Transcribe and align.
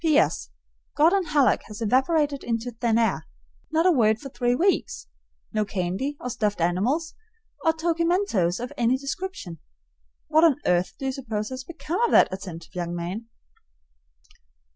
S. 0.03 0.05
P.S. 0.13 0.49
Gordon 0.97 1.25
Hallock 1.25 1.61
has 1.67 1.79
evaporated 1.79 2.43
into 2.43 2.71
thin 2.71 2.97
air. 2.97 3.27
Not 3.71 3.85
a 3.85 3.91
word 3.91 4.17
for 4.19 4.29
three 4.29 4.55
weeks; 4.55 5.05
no 5.53 5.63
candy 5.63 6.17
or 6.19 6.31
stuffed 6.31 6.59
animals 6.59 7.13
or 7.63 7.71
tokimentoes 7.71 8.59
of 8.59 8.73
any 8.77 8.97
description. 8.97 9.59
What 10.27 10.43
on 10.43 10.55
earth 10.65 10.95
do 10.97 11.05
you 11.05 11.11
suppose 11.11 11.49
has 11.49 11.63
become 11.63 12.01
of 12.01 12.09
that 12.13 12.33
attentive 12.33 12.73
young 12.73 12.95
man? 12.95 13.27